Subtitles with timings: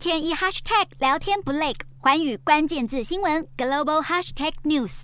[0.00, 5.02] 天一 hashtag 聊天不累，环宇关键字新闻 global hashtag news。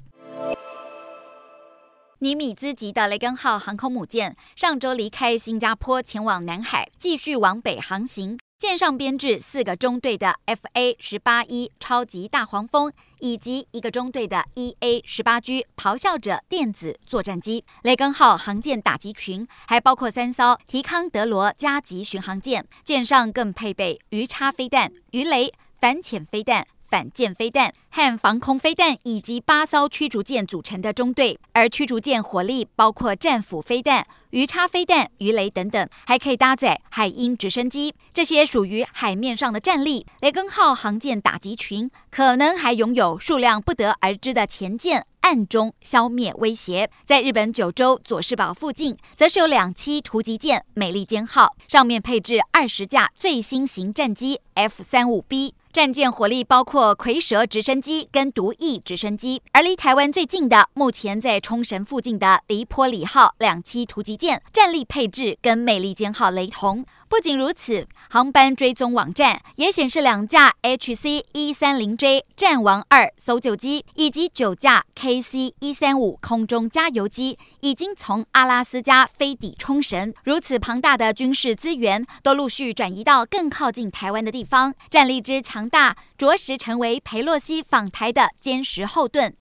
[2.21, 8.39] 尼米兹级的雷根号航空母舰上周离开新加坡，前往南海，继续往北航行。
[8.59, 12.91] 舰上编制四个中队的 FA 十八 E 超级大黄蜂，
[13.21, 17.67] 以及一个中队的 EA 十八 G 咆哮者电子作战机。
[17.83, 26.67] 雷根号航舰打击群还包括三艘提康德罗加级巡航舰，舰上更配备鱼叉飞弹、鱼雷、反潜飞弹。
[26.89, 37.95] 反舰飞弹和防空飞弹以及八艘驱逐舰组成的中队，而驱逐舰火力包括战斧飞弹、鱼叉飞弹、鱼雷等等，还可以搭载海鹰直升机。
[38.13, 40.07] 这些属于海面上的战力。
[40.21, 46.91] 雷根号航舰打击群可能还拥有数量不得而知的潜舰，暗中消灭威胁。
[47.05, 55.55] 在日本九州佐世保附近，则是有两栖突击舰美利坚号，上面配置二十架最新型战机 F 三五 B。
[55.73, 66.85] 战舰火力包括蝰蛇直升机跟独翼直升机，而离台湾最近的，目前在冲绳附近的黎波里号两栖突击舰，战力配置跟美利坚号雷同。
[67.09, 80.13] 不仅如此，航班追踪网站也显示两架 HC 一三零 J 战王二搜救机以及九架 KC 一三五空中加油机已经从阿拉斯加飞抵冲绳。
[80.25, 89.33] 如此庞大的军事资源都陆续转移到更靠近台湾的地方，战力之强大，着实成为佩洛西访台的坚实后盾。